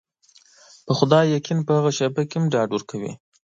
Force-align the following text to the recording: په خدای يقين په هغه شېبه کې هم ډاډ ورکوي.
په 0.85 0.91
خدای 0.99 1.25
يقين 1.35 1.59
په 1.67 1.71
هغه 1.77 1.91
شېبه 1.97 2.21
کې 2.29 2.37
هم 2.39 2.45
ډاډ 2.53 2.69
ورکوي. 2.73 3.13